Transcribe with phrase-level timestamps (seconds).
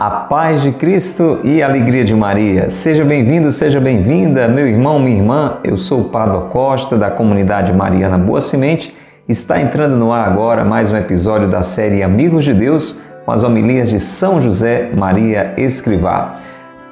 [0.00, 2.70] A paz de Cristo e a alegria de Maria.
[2.70, 5.58] Seja bem-vindo, seja bem-vinda, meu irmão, minha irmã.
[5.62, 8.96] Eu sou o Padre Costa da comunidade Mariana Boa Semente.
[9.28, 13.42] Está entrando no ar agora mais um episódio da série Amigos de Deus com as
[13.42, 16.38] homilias de São José Maria Escrivá.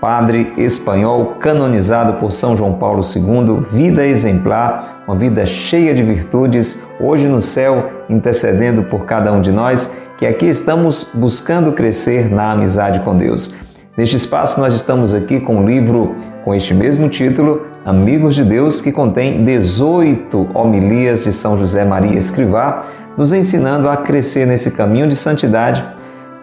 [0.01, 6.83] Padre espanhol canonizado por São João Paulo II, vida exemplar, uma vida cheia de virtudes,
[7.01, 12.53] hoje no céu, intercedendo por cada um de nós que aqui estamos buscando crescer na
[12.53, 13.55] amizade com Deus.
[13.97, 18.81] Neste espaço, nós estamos aqui com um livro com este mesmo título, Amigos de Deus,
[18.81, 22.83] que contém 18 homilias de São José Maria Escrivá,
[23.17, 25.85] nos ensinando a crescer nesse caminho de santidade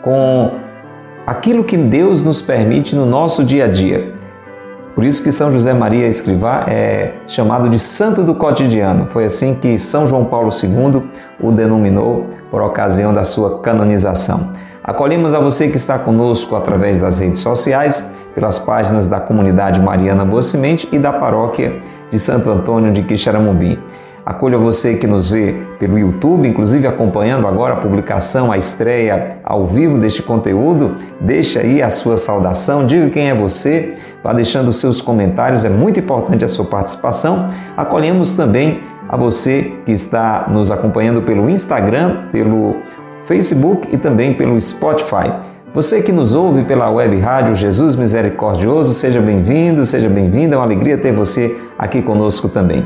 [0.02, 0.65] com
[1.26, 4.14] aquilo que Deus nos permite no nosso dia a dia.
[4.94, 9.08] Por isso que São José Maria Escrivá é chamado de santo do cotidiano.
[9.10, 11.02] Foi assim que São João Paulo II
[11.42, 14.54] o denominou por ocasião da sua canonização.
[14.82, 20.24] Acolhemos a você que está conosco através das redes sociais, pelas páginas da comunidade Mariana
[20.24, 23.80] Boa Semente e da paróquia de Santo Antônio de Quixaramubim.
[24.26, 29.68] Acolho você que nos vê pelo YouTube, inclusive acompanhando agora a publicação, a estreia ao
[29.68, 30.96] vivo deste conteúdo.
[31.22, 35.70] Deixa aí a sua saudação, diga quem é você, vá deixando os seus comentários, é
[35.70, 37.50] muito importante a sua participação.
[37.78, 42.78] Acolhemos também a você que está nos acompanhando pelo Instagram, pelo
[43.26, 45.34] Facebook e também pelo Spotify.
[45.72, 50.66] Você que nos ouve pela web rádio Jesus Misericordioso, seja bem-vindo, seja bem-vinda, é uma
[50.66, 52.84] alegria ter você aqui conosco também.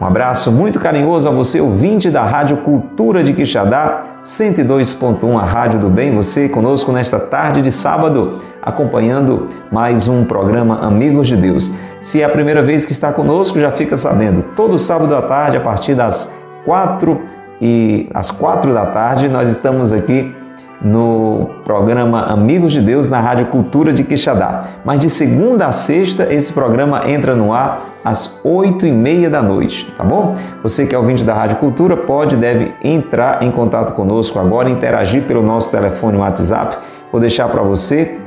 [0.00, 5.78] Um abraço muito carinhoso a você, ouvinte da Rádio Cultura de Quixadá, 102.1, a Rádio
[5.78, 6.12] do Bem.
[6.16, 11.72] Você conosco nesta tarde de sábado, acompanhando mais um programa Amigos de Deus.
[12.02, 15.58] Se é a primeira vez que está conosco, já fica sabendo, todo sábado à tarde,
[15.58, 17.22] a partir das quatro
[17.60, 20.34] e às quatro da tarde, nós estamos aqui
[20.84, 24.64] no programa Amigos de Deus na Rádio Cultura de Quixadá.
[24.84, 29.42] Mas de segunda a sexta, esse programa entra no ar às oito e meia da
[29.42, 30.36] noite, tá bom?
[30.62, 35.22] Você que é ouvinte da Rádio Cultura pode deve entrar em contato conosco agora, interagir
[35.22, 36.76] pelo nosso telefone WhatsApp.
[37.10, 38.20] Vou deixar para você,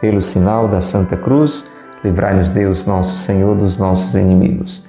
[0.00, 1.70] Pelo sinal da Santa Cruz,
[2.04, 4.84] livrai-nos Deus, nosso Senhor, dos nossos inimigos.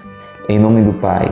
[0.50, 1.32] Em nome do Pai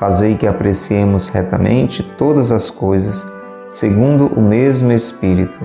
[0.00, 3.30] Fazei que apreciemos retamente todas as coisas,
[3.68, 5.60] segundo o mesmo Espírito,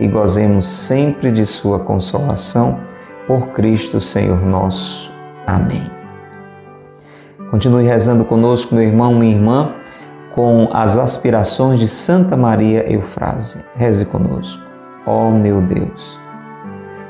[0.00, 2.80] e gozemos sempre de Sua consolação,
[3.28, 5.12] por Cristo Senhor nosso.
[5.46, 5.88] Amém.
[7.48, 9.72] Continue rezando conosco, meu irmão, minha irmã,
[10.32, 13.64] com as aspirações de Santa Maria Eufrásia.
[13.76, 14.60] Reze conosco.
[15.06, 16.18] Ó oh, meu Deus,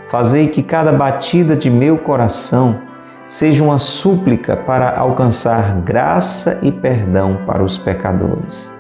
[0.09, 2.86] fazei que cada batida de meu coração
[3.27, 8.73] seja uma súplica para alcançar graça e perdão para os pecadores.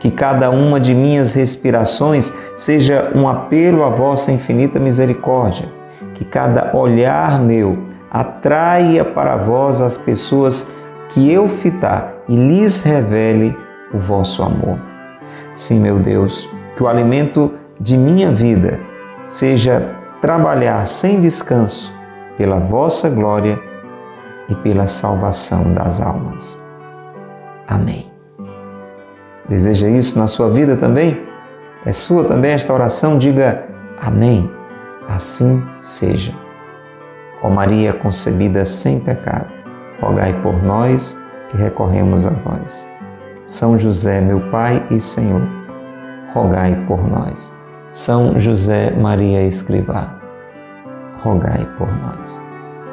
[0.00, 5.68] Que cada uma de minhas respirações seja um apelo à vossa infinita misericórdia.
[6.14, 7.78] Que cada olhar meu
[8.10, 10.72] atraia para vós as pessoas
[11.10, 13.56] que eu fitar e lhes revele
[13.92, 14.78] o vosso amor.
[15.54, 18.80] Sim, meu Deus, que o alimento de minha vida
[19.26, 21.95] seja trabalhar sem descanso
[22.36, 23.60] pela vossa glória
[24.48, 26.60] e pela salvação das almas.
[27.66, 28.10] Amém.
[29.48, 31.26] Deseja isso na sua vida também?
[31.84, 33.18] É sua também esta oração?
[33.18, 33.64] Diga
[34.00, 34.50] Amém.
[35.08, 36.34] Assim seja.
[37.42, 39.52] Ó Maria concebida sem pecado,
[40.00, 41.16] rogai por nós
[41.48, 42.88] que recorremos a vós.
[43.46, 45.42] São José, meu Pai e Senhor,
[46.34, 47.54] rogai por nós.
[47.90, 50.15] São José Maria Escrivá,
[51.22, 52.40] rogai por nós.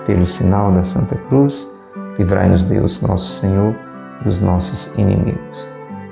[0.06, 1.72] Pelo sinal da Santa Cruz,
[2.18, 3.76] livrai-nos Deus, nosso Senhor,
[4.24, 5.68] dos nossos inimigos.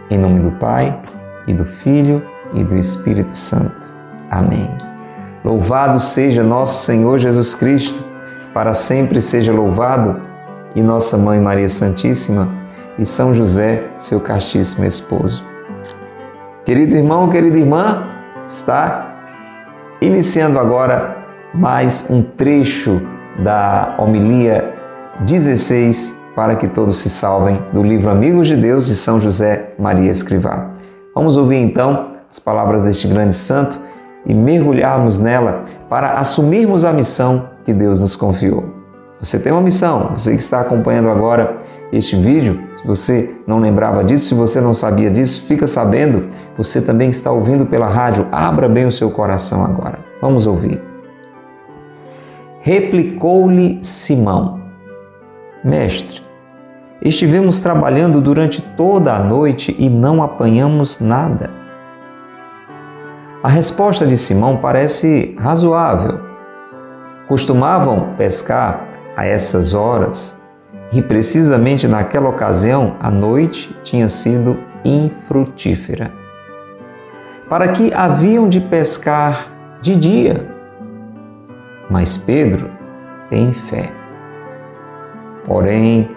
[0.10, 0.98] Em nome do Pai,
[1.48, 2.24] e do Filho,
[2.54, 3.90] e do Espírito Santo.
[4.30, 4.70] Amém.
[5.44, 8.04] Louvado seja nosso Senhor Jesus Cristo,
[8.54, 10.22] para sempre seja louvado,
[10.76, 12.54] e nossa Mãe Maria Santíssima,
[12.98, 15.44] e São José, seu castíssimo esposo.
[16.66, 18.08] Querido irmão, querida irmã,
[18.46, 19.16] está
[20.02, 21.21] iniciando agora
[21.54, 23.02] mais um trecho
[23.40, 24.74] da homilia
[25.26, 30.10] 16 para que todos se salvem do livro Amigos de Deus de São José Maria
[30.10, 30.72] Escrivá.
[31.14, 33.78] Vamos ouvir então as palavras deste grande santo
[34.26, 38.64] e mergulharmos nela para assumirmos a missão que Deus nos confiou.
[39.22, 41.58] Você tem uma missão, você que está acompanhando agora
[41.92, 46.28] este vídeo, se você não lembrava disso, se você não sabia disso, fica sabendo.
[46.58, 50.00] Você também está ouvindo pela rádio, abra bem o seu coração agora.
[50.22, 50.91] Vamos ouvir.
[52.64, 54.62] Replicou-lhe Simão:
[55.64, 56.22] Mestre,
[57.02, 61.50] estivemos trabalhando durante toda a noite e não apanhamos nada.
[63.42, 66.20] A resposta de Simão parece razoável.
[67.28, 68.86] Costumavam pescar
[69.18, 70.40] a essas horas,
[70.94, 74.56] e precisamente naquela ocasião a noite tinha sido
[74.86, 76.12] infrutífera.
[77.50, 79.48] Para que haviam de pescar
[79.82, 80.61] de dia?
[81.92, 82.68] Mas Pedro
[83.30, 83.90] tem fé.
[85.44, 86.16] Porém,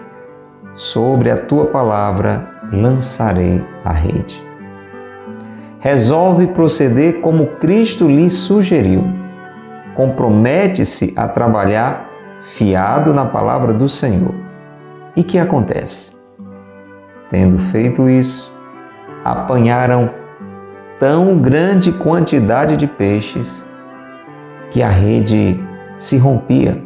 [0.73, 4.41] sobre a tua palavra lançarei a rede.
[5.79, 9.03] Resolve proceder como Cristo lhe sugeriu.
[9.95, 14.33] Compromete-se a trabalhar fiado na palavra do Senhor.
[15.13, 16.15] E que acontece?
[17.29, 18.55] Tendo feito isso,
[19.25, 20.09] apanharam
[21.01, 23.69] tão grande quantidade de peixes
[24.75, 25.57] que a rede
[25.95, 26.83] se rompia.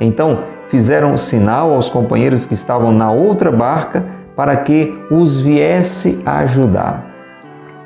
[0.00, 4.04] Então fizeram sinal aos companheiros que estavam na outra barca
[4.34, 7.06] para que os viesse ajudar.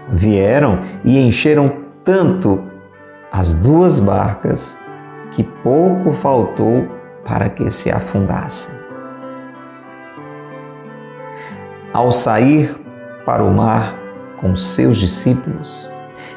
[0.09, 1.71] Vieram e encheram
[2.03, 2.65] tanto
[3.31, 4.79] as duas barcas
[5.33, 6.89] que pouco faltou
[7.23, 8.75] para que se afundassem.
[11.93, 12.75] Ao sair
[13.27, 13.99] para o mar
[14.41, 15.92] com seus discípulos,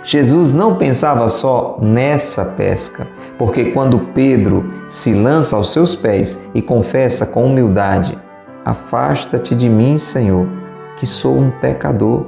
[0.06, 3.08] Jesus não pensava só nessa pesca,
[3.40, 8.16] porque quando Pedro se lança aos seus pés e confessa com humildade:
[8.64, 10.48] Afasta-te de mim, Senhor,
[10.96, 12.24] que sou um pecador.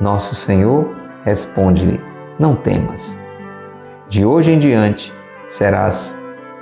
[0.00, 0.88] Nosso Senhor
[1.22, 2.00] responde-lhe:
[2.38, 3.18] Não temas.
[4.08, 5.12] De hoje em diante
[5.46, 6.18] serás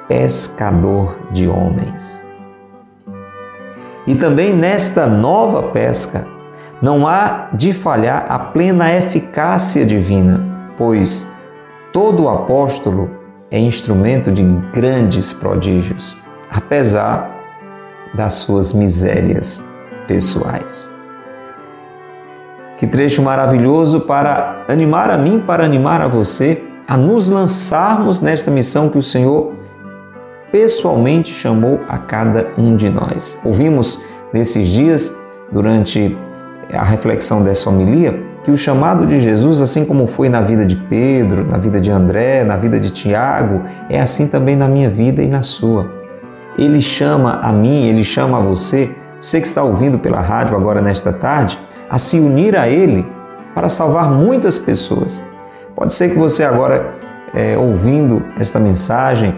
[0.08, 2.26] pescador de homens.
[4.04, 6.26] E também nesta nova pesca,
[6.80, 10.40] não há de falhar a plena eficácia divina,
[10.76, 11.30] pois
[11.92, 13.10] todo apóstolo
[13.50, 16.16] é instrumento de grandes prodígios,
[16.50, 17.30] apesar
[18.14, 19.68] das suas misérias
[20.06, 20.92] pessoais.
[22.76, 28.50] Que trecho maravilhoso para animar a mim, para animar a você, a nos lançarmos nesta
[28.50, 29.52] missão que o Senhor
[30.52, 33.38] pessoalmente chamou a cada um de nós.
[33.44, 34.00] Ouvimos
[34.32, 35.14] nesses dias,
[35.50, 36.16] durante
[36.76, 40.76] a reflexão dessa homilia, que o chamado de Jesus, assim como foi na vida de
[40.76, 45.22] Pedro, na vida de André, na vida de Tiago, é assim também na minha vida
[45.22, 45.90] e na sua.
[46.58, 50.80] Ele chama a mim, ele chama a você, você que está ouvindo pela rádio agora
[50.80, 51.58] nesta tarde,
[51.88, 53.06] a se unir a Ele
[53.54, 55.22] para salvar muitas pessoas.
[55.74, 56.94] Pode ser que você agora,
[57.34, 59.34] é, ouvindo esta mensagem,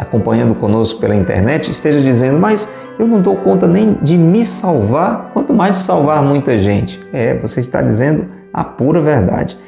[0.00, 5.30] acompanhando conosco pela internet esteja dizendo, mas eu não dou conta nem de me salvar,
[5.34, 6.98] quanto mais de salvar muita gente.
[7.12, 9.58] É, você está dizendo a pura verdade.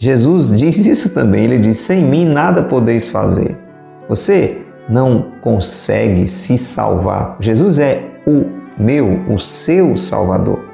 [0.00, 3.56] Jesus diz isso também, ele diz: sem mim nada podeis fazer.
[4.08, 7.36] Você não consegue se salvar.
[7.38, 8.44] Jesus é o
[8.76, 10.64] meu, o seu Salvador.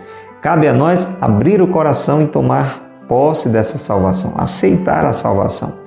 [0.41, 5.79] Cabe a nós abrir o coração e tomar posse dessa salvação, aceitar a salvação.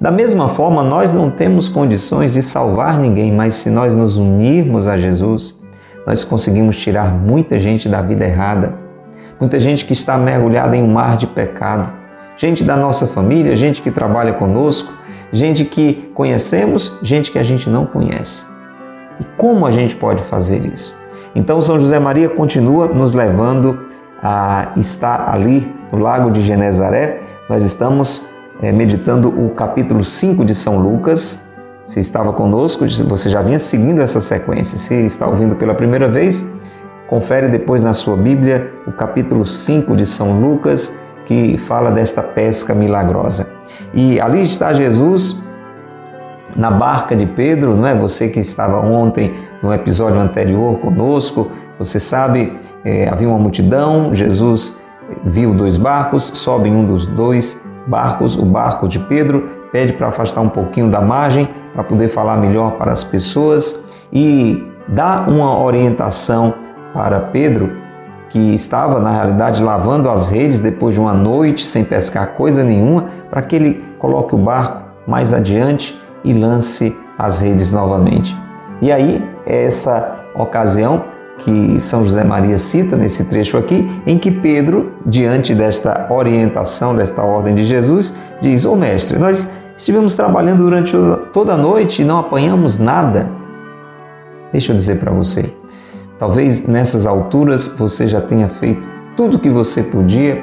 [0.00, 4.86] Da mesma forma, nós não temos condições de salvar ninguém, mas se nós nos unirmos
[4.86, 5.60] a Jesus,
[6.06, 8.74] nós conseguimos tirar muita gente da vida errada,
[9.40, 11.92] muita gente que está mergulhada em um mar de pecado,
[12.36, 14.92] gente da nossa família, gente que trabalha conosco,
[15.32, 18.46] gente que conhecemos, gente que a gente não conhece.
[19.18, 20.96] E como a gente pode fazer isso?
[21.34, 23.86] Então, São José Maria continua nos levando
[24.22, 27.20] a estar ali no Lago de Genezaré.
[27.50, 31.48] Nós estamos é, meditando o capítulo 5 de São Lucas.
[31.84, 34.76] Se estava conosco, você já vinha seguindo essa sequência.
[34.76, 36.54] Se está ouvindo pela primeira vez,
[37.06, 42.74] confere depois na sua Bíblia o capítulo 5 de São Lucas, que fala desta pesca
[42.74, 43.48] milagrosa.
[43.94, 45.46] E ali está Jesus
[46.56, 47.94] na barca de Pedro, não é?
[47.94, 54.78] Você que estava ontem no episódio anterior conosco, você sabe, é, havia uma multidão, Jesus
[55.24, 60.08] viu dois barcos, sobe em um dos dois barcos, o barco de Pedro, pede para
[60.08, 65.58] afastar um pouquinho da margem para poder falar melhor para as pessoas e dá uma
[65.58, 66.54] orientação
[66.92, 67.72] para Pedro,
[68.30, 73.06] que estava na realidade lavando as redes depois de uma noite sem pescar coisa nenhuma,
[73.30, 78.36] para que ele coloque o barco mais adiante e lance as redes novamente.
[78.80, 81.04] E aí, é essa ocasião
[81.38, 87.22] que São José Maria cita nesse trecho aqui, em que Pedro, diante desta orientação, desta
[87.22, 90.96] ordem de Jesus, diz: Ô oh, mestre, nós estivemos trabalhando durante
[91.32, 93.30] toda a noite e não apanhamos nada.
[94.52, 95.52] Deixa eu dizer para você,
[96.18, 100.42] talvez nessas alturas você já tenha feito tudo o que você podia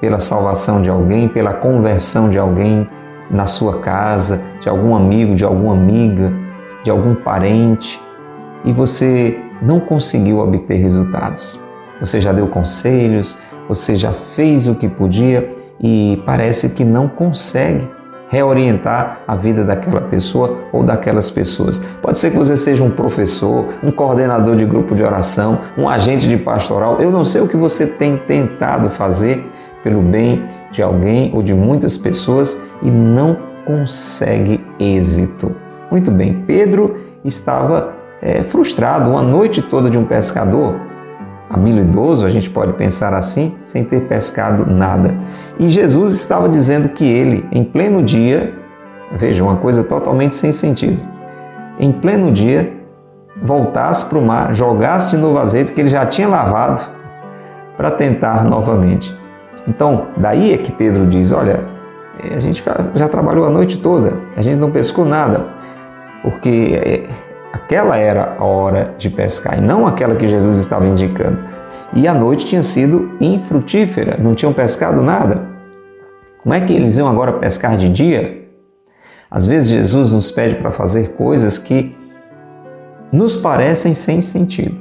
[0.00, 2.88] pela salvação de alguém, pela conversão de alguém
[3.30, 6.32] na sua casa, de algum amigo, de alguma amiga,
[6.82, 8.00] de algum parente,
[8.64, 11.58] e você não conseguiu obter resultados.
[12.00, 13.36] Você já deu conselhos,
[13.68, 17.88] você já fez o que podia e parece que não consegue
[18.28, 21.78] reorientar a vida daquela pessoa ou daquelas pessoas.
[22.02, 26.28] Pode ser que você seja um professor, um coordenador de grupo de oração, um agente
[26.28, 27.00] de pastoral.
[27.00, 29.46] Eu não sei o que você tem tentado fazer
[29.82, 35.52] pelo bem de alguém ou de muitas pessoas e não consegue êxito.
[35.90, 40.80] Muito bem, Pedro estava é, frustrado, uma noite toda de um pescador
[41.50, 45.14] habilidoso, a gente pode pensar assim, sem ter pescado nada.
[45.60, 48.54] E Jesus estava dizendo que ele, em pleno dia,
[49.12, 51.02] veja, uma coisa totalmente sem sentido,
[51.78, 52.72] em pleno dia,
[53.42, 56.80] voltasse para o mar, jogasse de novo azeite que ele já tinha lavado
[57.76, 59.14] para tentar novamente.
[59.68, 61.64] Então, daí é que Pedro diz: Olha,
[62.34, 62.62] a gente
[62.94, 65.46] já trabalhou a noite toda, a gente não pescou nada,
[66.22, 67.08] porque é,
[67.54, 71.38] aquela era a hora de pescar e não aquela que Jesus estava indicando.
[71.92, 75.46] E a noite tinha sido infrutífera, não tinham pescado nada.
[76.42, 78.48] Como é que eles iam agora pescar de dia?
[79.30, 81.96] Às vezes Jesus nos pede para fazer coisas que
[83.12, 84.80] nos parecem sem sentido.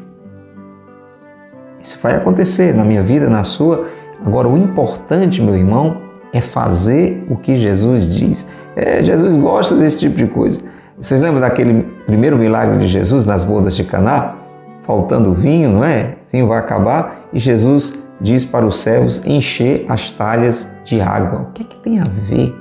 [1.80, 3.88] Isso vai acontecer na minha vida, na sua.
[4.26, 6.02] Agora, o importante, meu irmão,
[6.34, 8.48] é fazer o que Jesus diz.
[8.76, 10.73] É, Jesus gosta desse tipo de coisa.
[11.04, 14.36] Vocês lembram daquele primeiro milagre de Jesus nas bodas de Caná?
[14.84, 16.16] Faltando vinho, não é?
[16.30, 21.42] O vinho vai acabar e Jesus diz para os servos encher as talhas de água.
[21.42, 22.58] O que é que tem a ver?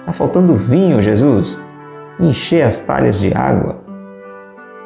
[0.00, 1.60] Está faltando vinho, Jesus?
[2.18, 3.76] Encher as talhas de água.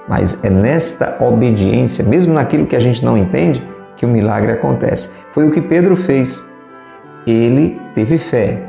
[0.08, 3.62] Mas é nesta obediência, mesmo naquilo que a gente não entende,
[3.96, 5.10] que o milagre acontece.
[5.30, 6.52] Foi o que Pedro fez.
[7.24, 8.64] Ele teve fé.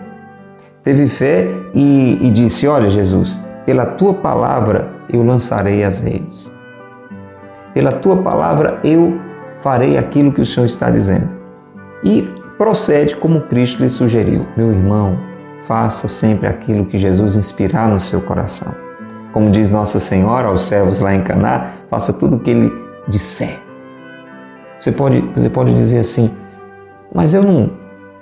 [0.84, 6.56] Teve fé e, e disse: Olha, Jesus, pela tua palavra eu lançarei as redes.
[7.74, 9.20] Pela tua palavra eu
[9.60, 11.36] farei aquilo que o Senhor está dizendo.
[12.04, 12.22] E
[12.58, 14.48] procede como Cristo lhe sugeriu.
[14.56, 15.18] Meu irmão,
[15.66, 18.74] faça sempre aquilo que Jesus inspirar no seu coração.
[19.34, 22.72] Como diz Nossa Senhora aos servos lá em Caná, faça tudo o que ele
[23.08, 23.60] disser.
[24.80, 26.34] Você pode, você pode dizer assim,
[27.14, 27.72] mas eu não,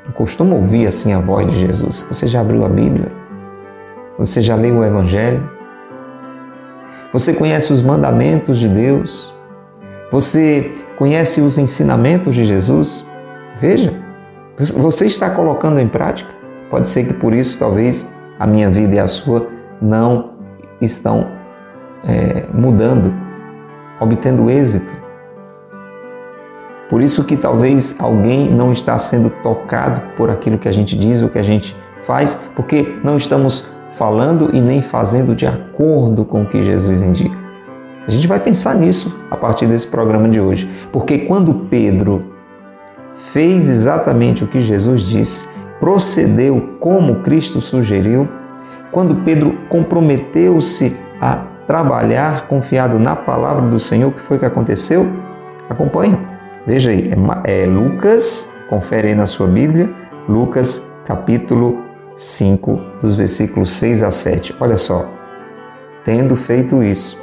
[0.06, 2.06] não costumo ouvir assim a voz de Jesus.
[2.10, 3.23] Você já abriu a Bíblia?
[4.18, 5.50] Você já leu o Evangelho?
[7.12, 9.34] Você conhece os mandamentos de Deus?
[10.12, 13.08] Você conhece os ensinamentos de Jesus?
[13.60, 13.94] Veja,
[14.58, 16.32] você está colocando em prática?
[16.70, 19.48] Pode ser que por isso, talvez, a minha vida e a sua
[19.82, 20.34] não
[20.80, 21.32] estão
[22.04, 23.14] é, mudando,
[24.00, 24.94] obtendo êxito.
[26.90, 31.24] Por isso que talvez alguém não está sendo tocado por aquilo que a gente diz
[31.24, 36.44] ou que a gente faz, porque não estamos falando e nem fazendo de acordo com
[36.44, 37.38] o que Jesus indica.
[38.08, 42.34] A gente vai pensar nisso a partir desse programa de hoje, porque quando Pedro
[43.16, 45.48] fez exatamente o que Jesus disse,
[45.80, 48.28] procedeu como Cristo sugeriu,
[48.92, 55.08] quando Pedro comprometeu-se a trabalhar confiado na palavra do Senhor, o que foi que aconteceu?
[55.70, 56.18] Acompanhe.
[56.66, 57.12] Veja aí,
[57.46, 59.90] é, é Lucas, confere aí na sua Bíblia,
[60.28, 64.56] Lucas capítulo 5, dos versículos 6 a 7.
[64.60, 65.10] Olha só.
[66.06, 67.18] Tendo feito isso,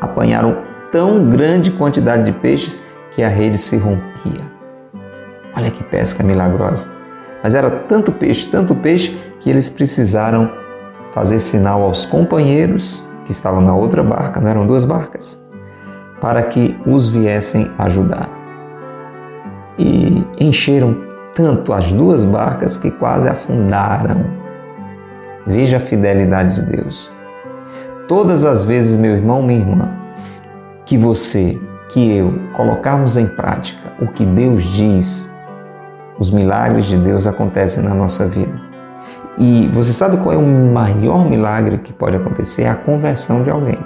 [0.00, 0.58] apanharam
[0.90, 4.50] tão grande quantidade de peixes que a rede se rompia.
[5.56, 6.88] Olha que pesca milagrosa.
[7.42, 10.50] Mas era tanto peixe, tanto peixe, que eles precisaram
[11.12, 15.46] fazer sinal aos companheiros que estavam na outra barca, não eram duas barcas,
[16.20, 18.30] para que os viessem ajudar.
[19.78, 21.07] E encheram
[21.38, 24.24] tanto as duas barcas que quase afundaram.
[25.46, 27.08] Veja a fidelidade de Deus.
[28.08, 29.88] Todas as vezes, meu irmão, minha irmã,
[30.84, 31.56] que você,
[31.90, 35.32] que eu colocarmos em prática o que Deus diz,
[36.18, 38.60] os milagres de Deus acontecem na nossa vida.
[39.38, 42.62] E você sabe qual é o maior milagre que pode acontecer?
[42.62, 43.78] É a conversão de alguém.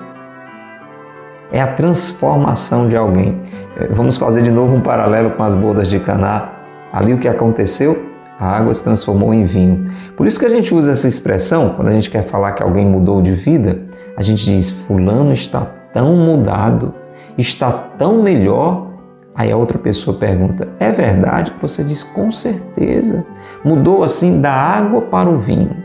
[1.53, 3.43] É a transformação de alguém.
[3.91, 6.52] Vamos fazer de novo um paralelo com as bodas de Caná.
[6.93, 8.11] Ali o que aconteceu?
[8.39, 9.93] A água se transformou em vinho.
[10.17, 12.85] Por isso que a gente usa essa expressão, quando a gente quer falar que alguém
[12.85, 13.83] mudou de vida,
[14.17, 16.95] a gente diz: Fulano está tão mudado,
[17.39, 18.93] está tão melhor
[19.35, 21.55] Aí a outra pessoa pergunta: É verdade?
[21.61, 23.25] Você diz: Com certeza.
[23.65, 25.77] Mudou assim da água para o vinho.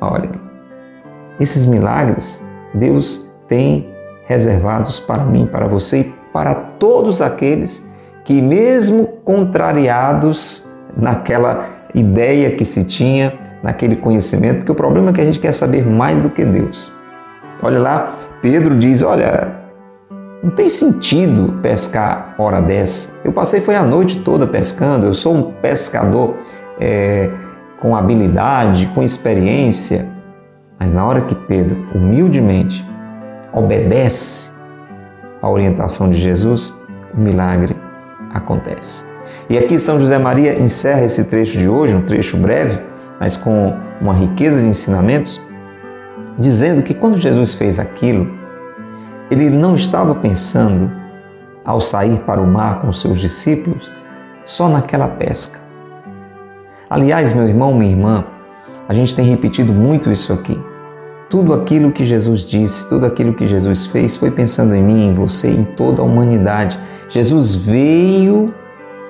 [0.00, 0.30] Olha,
[1.38, 3.92] esses milagres Deus tem
[4.26, 7.91] reservados para mim, para você e para todos aqueles
[8.24, 15.20] que, mesmo contrariados naquela ideia que se tinha, naquele conhecimento, porque o problema é que
[15.20, 16.92] a gente quer saber mais do que Deus.
[17.62, 19.52] Olha lá, Pedro diz: Olha,
[20.42, 23.20] não tem sentido pescar hora dessa.
[23.24, 25.06] Eu passei foi a noite toda pescando.
[25.06, 26.36] Eu sou um pescador
[26.80, 27.30] é,
[27.78, 30.10] com habilidade, com experiência.
[30.80, 32.84] Mas na hora que Pedro humildemente
[33.52, 34.52] obedece
[35.40, 36.74] à orientação de Jesus,
[37.14, 37.76] o milagre
[38.32, 39.04] acontece.
[39.48, 42.80] E aqui São José Maria encerra esse trecho de hoje, um trecho breve,
[43.20, 45.40] mas com uma riqueza de ensinamentos,
[46.38, 48.30] dizendo que quando Jesus fez aquilo,
[49.30, 50.90] ele não estava pensando,
[51.64, 53.90] ao sair para o mar com seus discípulos,
[54.44, 55.60] só naquela pesca.
[56.90, 58.24] Aliás, meu irmão, minha irmã,
[58.88, 60.60] a gente tem repetido muito isso aqui.
[61.30, 65.14] Tudo aquilo que Jesus disse, tudo aquilo que Jesus fez foi pensando em mim, em
[65.14, 66.78] você, em toda a humanidade.
[67.12, 68.54] Jesus veio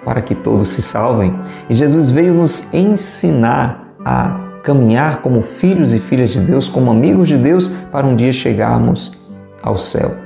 [0.05, 1.39] para que todos se salvem
[1.71, 7.29] e Jesus veio nos ensinar a caminhar como filhos e filhas de Deus, como amigos
[7.29, 9.13] de Deus, para um dia chegarmos
[9.63, 10.17] ao céu.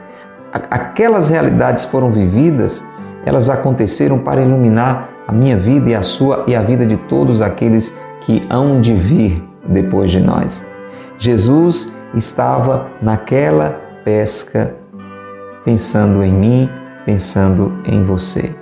[0.53, 2.83] Aquelas realidades foram vividas,
[3.27, 7.43] elas aconteceram para iluminar a minha vida e a sua e a vida de todos
[7.43, 10.67] aqueles que hão de vir depois de nós.
[11.19, 14.75] Jesus estava naquela pesca
[15.63, 16.71] pensando em mim,
[17.07, 18.53] pensando em você.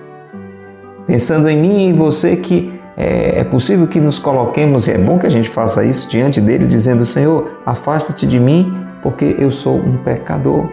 [1.07, 4.99] Pensando em mim e em você que é, é, possível que nos coloquemos, e é
[4.99, 9.51] bom que a gente faça isso diante dele, dizendo: Senhor, afasta-te de mim, porque eu
[9.51, 10.69] sou um pecador.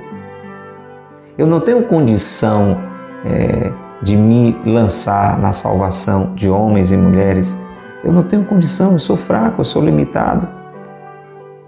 [1.37, 2.77] Eu não tenho condição
[3.25, 3.71] é,
[4.03, 7.57] de me lançar na salvação de homens e mulheres.
[8.03, 10.47] Eu não tenho condição, eu sou fraco, eu sou limitado.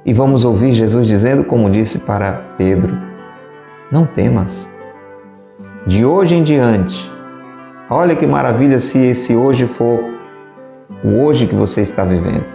[0.06, 2.96] E vamos ouvir Jesus dizendo, como disse para Pedro:
[3.92, 4.73] Não temas.
[5.86, 7.12] De hoje em diante,
[7.90, 10.00] olha que maravilha se esse hoje for
[11.04, 12.46] o hoje que você está vivendo.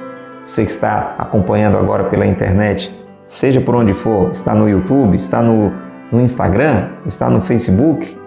[0.47, 2.91] Você que está acompanhando agora pela internet,
[3.27, 5.71] seja por onde for, está no YouTube, está no,
[6.11, 8.19] no Instagram, está no Facebook,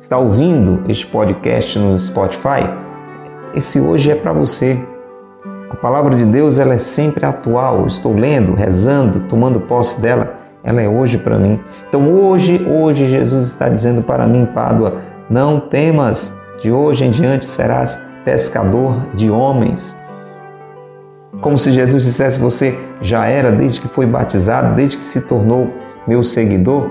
[0.00, 2.70] está ouvindo este podcast no Spotify,
[3.54, 4.82] esse hoje é para você.
[5.68, 7.86] A palavra de Deus ela é sempre atual.
[7.86, 11.60] Estou lendo, rezando, tomando posse dela, ela é hoje para mim.
[11.88, 17.44] Então hoje, hoje Jesus está dizendo para mim, Pádua, não temas, de hoje em diante
[17.44, 19.98] serás pescador de homens.
[21.40, 25.72] Como se Jesus dissesse: Você já era desde que foi batizado, desde que se tornou
[26.06, 26.90] meu seguidor,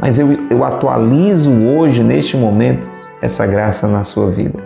[0.00, 2.88] mas eu, eu atualizo hoje, neste momento,
[3.22, 4.58] essa graça na sua vida.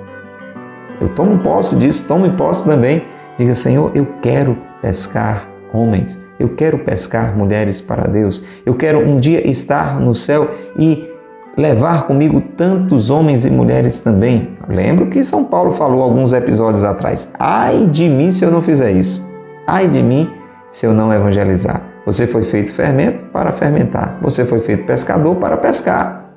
[1.00, 3.04] Eu tomo posse disso, tomo posse também.
[3.36, 9.18] Diga: Senhor, eu quero pescar homens, eu quero pescar mulheres para Deus, eu quero um
[9.18, 11.08] dia estar no céu e
[11.56, 14.52] levar comigo tantos homens e mulheres também.
[14.68, 18.92] Lembro que São Paulo falou alguns episódios atrás: ai de mim se eu não fizer
[18.92, 19.28] isso,
[19.66, 20.30] ai de mim
[20.70, 21.82] se eu não evangelizar.
[22.06, 24.18] Você foi feito fermento para fermentar.
[24.22, 26.30] Você foi feito pescador para pescar.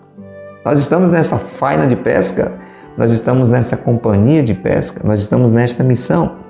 [0.66, 2.60] Nós estamos nessa faina de pesca,
[2.98, 6.41] nós estamos nessa companhia de pesca, nós estamos nesta missão.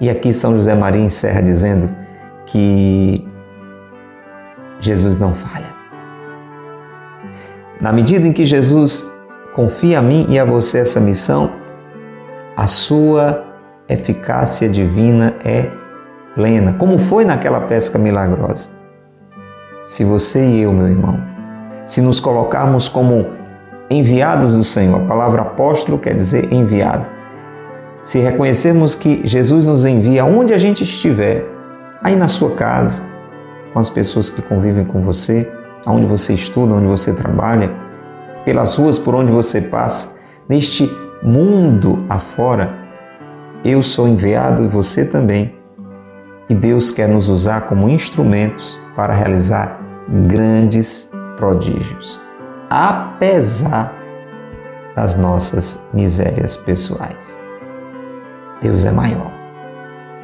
[0.00, 1.94] E aqui São José Maria encerra dizendo
[2.46, 3.28] que
[4.80, 5.68] Jesus não falha.
[7.80, 9.10] Na medida em que Jesus
[9.54, 11.52] confia a mim e a você essa missão,
[12.56, 13.44] a sua
[13.88, 15.70] eficácia divina é
[16.34, 18.68] plena, como foi naquela pesca milagrosa.
[19.84, 21.20] Se você e eu, meu irmão,
[21.84, 23.26] se nos colocarmos como
[23.90, 27.19] enviados do Senhor, a palavra apóstolo quer dizer enviado.
[28.02, 31.44] Se reconhecermos que Jesus nos envia onde a gente estiver,
[32.02, 33.02] aí na sua casa,
[33.72, 35.50] com as pessoas que convivem com você,
[35.84, 37.70] aonde você estuda, onde você trabalha,
[38.44, 40.90] pelas ruas por onde você passa, neste
[41.22, 42.74] mundo afora,
[43.62, 45.54] eu sou enviado e você também.
[46.48, 49.78] E Deus quer nos usar como instrumentos para realizar
[50.26, 52.20] grandes prodígios,
[52.68, 53.94] apesar
[54.96, 57.49] das nossas misérias pessoais.
[58.60, 59.30] Deus é maior.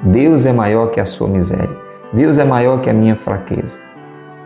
[0.03, 1.77] Deus é maior que a sua miséria.
[2.13, 3.81] Deus é maior que a minha fraqueza.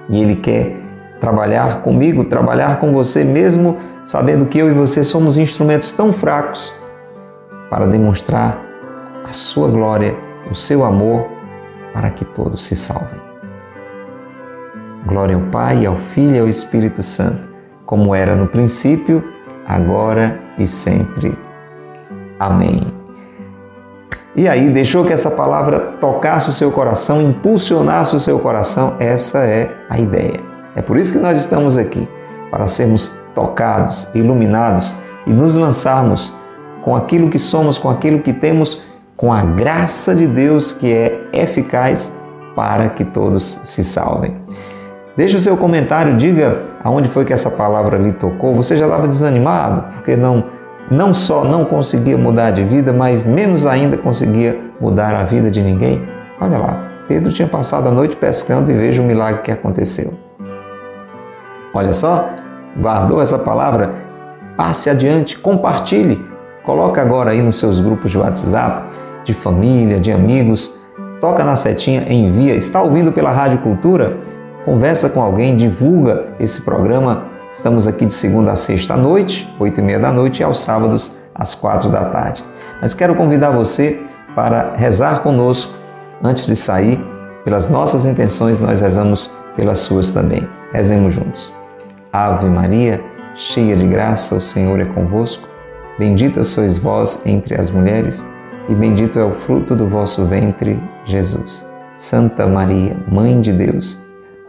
[0.08, 0.76] E Ele quer
[1.20, 6.72] trabalhar comigo, trabalhar com você, mesmo sabendo que eu e você somos instrumentos tão fracos
[7.68, 8.58] para demonstrar
[9.24, 10.16] a sua glória,
[10.50, 11.28] o seu amor,
[11.92, 13.20] para que todos se salvem.
[15.06, 17.48] Glória ao Pai, ao Filho e ao Espírito Santo,
[17.84, 19.22] como era no princípio,
[19.66, 21.36] agora e sempre.
[22.38, 22.99] Amém.
[24.36, 28.96] E aí, deixou que essa palavra tocasse o seu coração, impulsionasse o seu coração?
[29.00, 30.38] Essa é a ideia.
[30.76, 32.08] É por isso que nós estamos aqui,
[32.50, 34.94] para sermos tocados, iluminados
[35.26, 36.32] e nos lançarmos
[36.82, 41.22] com aquilo que somos, com aquilo que temos, com a graça de Deus que é
[41.32, 42.20] eficaz
[42.54, 44.36] para que todos se salvem.
[45.16, 48.54] Deixe o seu comentário, diga aonde foi que essa palavra lhe tocou.
[48.54, 50.44] Você já estava desanimado porque não
[50.90, 55.62] não só não conseguia mudar de vida, mas menos ainda conseguia mudar a vida de
[55.62, 56.02] ninguém?
[56.40, 60.12] Olha lá, Pedro tinha passado a noite pescando e veja o milagre que aconteceu.
[61.72, 62.30] Olha só,
[62.76, 63.94] guardou essa palavra?
[64.56, 66.28] Passe adiante, compartilhe.
[66.64, 68.90] Coloca agora aí nos seus grupos de WhatsApp,
[69.22, 70.80] de família, de amigos.
[71.20, 72.54] Toca na setinha, envia.
[72.54, 74.18] Está ouvindo pela Rádio Cultura?
[74.64, 77.29] Conversa com alguém, divulga esse programa.
[77.52, 80.60] Estamos aqui de segunda a sexta à noite, oito e meia da noite, e aos
[80.60, 82.44] sábados às quatro da tarde.
[82.80, 84.00] Mas quero convidar você
[84.36, 85.74] para rezar conosco
[86.22, 87.04] antes de sair.
[87.44, 90.48] Pelas nossas intenções, nós rezamos pelas suas também.
[90.72, 91.52] Rezemos juntos.
[92.12, 93.02] Ave Maria,
[93.34, 95.48] cheia de graça, o Senhor é convosco.
[95.98, 98.24] Bendita sois vós entre as mulheres,
[98.68, 101.66] e bendito é o fruto do vosso ventre, Jesus.
[101.96, 104.00] Santa Maria, Mãe de Deus,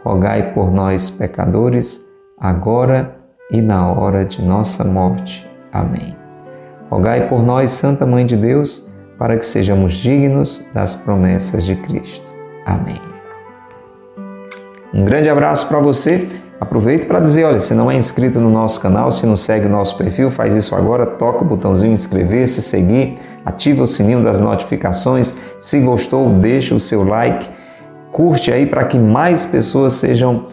[0.04, 2.11] rogai por nós, pecadores,
[2.42, 3.14] agora
[3.52, 5.48] e na hora de nossa morte.
[5.72, 6.16] Amém.
[6.90, 12.32] Rogai por nós, Santa Mãe de Deus, para que sejamos dignos das promessas de Cristo.
[12.66, 13.00] Amém.
[14.92, 16.28] Um grande abraço para você.
[16.60, 19.70] Aproveito para dizer, olha, se não é inscrito no nosso canal, se não segue o
[19.70, 25.36] nosso perfil, faz isso agora, toca o botãozinho inscrever-se, seguir, ativa o sininho das notificações.
[25.58, 27.48] Se gostou, deixa o seu like
[28.12, 30.44] curte aí para que mais pessoas sejam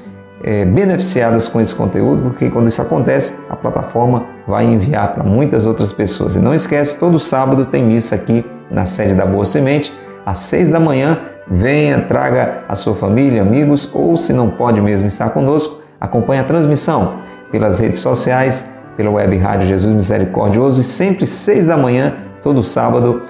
[0.44, 5.66] é, beneficiadas com esse conteúdo, porque quando isso acontece, a plataforma vai enviar para muitas
[5.66, 6.36] outras pessoas.
[6.36, 9.94] E não esquece, todo sábado tem missa aqui na sede da Boa Semente,
[10.26, 11.20] às seis da manhã.
[11.52, 16.44] Venha, traga a sua família, amigos, ou se não pode mesmo estar conosco, acompanhe a
[16.44, 17.16] transmissão
[17.52, 23.24] pelas redes sociais, pela web Rádio Jesus Misericordioso e sempre seis da manhã, todo sábado,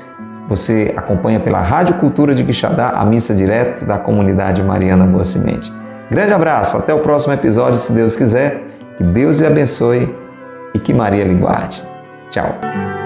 [0.49, 5.78] você acompanha pela Rádio Cultura de Quixadá a missa direto da comunidade Mariana Boa Semente.
[6.09, 8.63] Grande abraço, até o próximo episódio, se Deus quiser.
[8.97, 10.13] Que Deus lhe abençoe
[10.73, 11.83] e que Maria lhe guarde.
[12.29, 12.98] Tchau.